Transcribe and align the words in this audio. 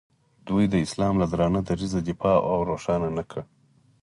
دوی 0.47 0.63
د 0.69 0.75
اسلام 0.85 1.13
له 1.21 1.25
درانه 1.31 1.61
دریځه 1.69 1.99
دفاع 2.09 2.37
او 2.51 2.57
روښانه 2.69 3.09
نه 3.17 3.23
کړ. 3.29 3.39